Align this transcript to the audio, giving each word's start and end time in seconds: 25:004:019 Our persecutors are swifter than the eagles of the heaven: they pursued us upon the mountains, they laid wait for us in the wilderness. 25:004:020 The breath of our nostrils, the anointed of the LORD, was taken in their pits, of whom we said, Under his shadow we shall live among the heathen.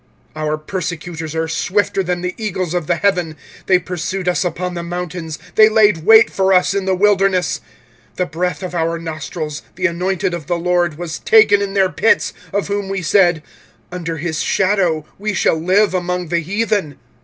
25:004:019 0.35 0.41
Our 0.47 0.57
persecutors 0.57 1.35
are 1.35 1.47
swifter 1.47 2.01
than 2.01 2.21
the 2.21 2.33
eagles 2.35 2.73
of 2.73 2.87
the 2.87 2.95
heaven: 2.95 3.35
they 3.67 3.77
pursued 3.77 4.27
us 4.27 4.43
upon 4.43 4.73
the 4.73 4.81
mountains, 4.81 5.37
they 5.53 5.69
laid 5.69 5.97
wait 6.05 6.31
for 6.31 6.53
us 6.53 6.73
in 6.73 6.85
the 6.85 6.95
wilderness. 6.95 7.59
25:004:020 8.13 8.15
The 8.15 8.25
breath 8.25 8.63
of 8.63 8.73
our 8.73 8.97
nostrils, 8.97 9.61
the 9.75 9.85
anointed 9.85 10.33
of 10.33 10.47
the 10.47 10.57
LORD, 10.57 10.97
was 10.97 11.19
taken 11.19 11.61
in 11.61 11.75
their 11.75 11.91
pits, 11.91 12.33
of 12.51 12.67
whom 12.67 12.89
we 12.89 13.03
said, 13.03 13.43
Under 13.91 14.17
his 14.17 14.41
shadow 14.41 15.05
we 15.19 15.35
shall 15.35 15.55
live 15.55 15.93
among 15.93 16.29
the 16.29 16.39
heathen. 16.39 16.97